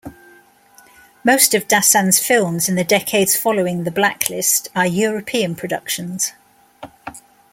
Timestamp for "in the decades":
2.67-3.35